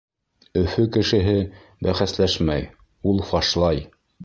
Өфө 0.61 0.85
кешеһе 0.95 1.35
бәхәсләшмәй, 1.87 2.67
ул 3.13 3.25
фашлай. 3.31 3.87